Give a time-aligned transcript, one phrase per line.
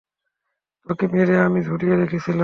[0.87, 2.39] তাকে মেরে আমি ঝুলিয়ে রেখেছিলাম।